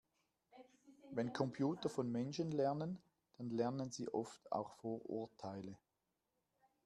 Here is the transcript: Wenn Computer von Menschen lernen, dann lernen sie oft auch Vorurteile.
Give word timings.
Wenn 1.11 1.31
Computer 1.31 1.87
von 1.87 2.11
Menschen 2.11 2.49
lernen, 2.51 2.97
dann 3.37 3.51
lernen 3.51 3.91
sie 3.91 4.11
oft 4.11 4.51
auch 4.51 4.71
Vorurteile. 4.77 5.77